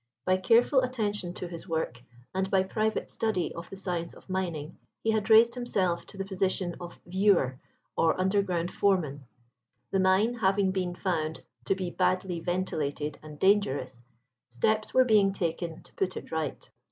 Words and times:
By 0.25 0.37
careful 0.37 0.79
attention 0.81 1.31
to 1.35 1.47
his 1.47 1.69
work, 1.69 2.01
and 2.33 2.49
by 2.49 2.63
private 2.63 3.07
study 3.07 3.53
of 3.53 3.69
the 3.69 3.77
science 3.77 4.15
of 4.15 4.31
mining, 4.31 4.79
he 5.03 5.11
had 5.11 5.29
raised 5.29 5.53
himself 5.53 6.07
to 6.07 6.17
the 6.17 6.25
position 6.25 6.75
of 6.79 6.99
"viewer" 7.05 7.59
or 7.95 8.19
underground 8.19 8.71
foreman. 8.71 9.25
The 9.91 9.99
mine 9.99 10.33
having 10.33 10.71
been 10.71 10.95
found 10.95 11.43
to 11.65 11.75
be 11.75 11.91
badly 11.91 12.39
ventilated 12.39 13.19
and 13.21 13.37
dangerous, 13.37 14.01
steps 14.49 14.91
were 14.91 15.05
being 15.05 15.33
taken 15.33 15.83
to 15.83 15.93
put 15.93 16.17
it 16.17 16.31
right. 16.31 16.67